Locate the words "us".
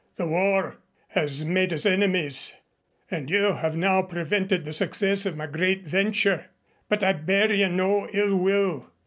1.71-1.85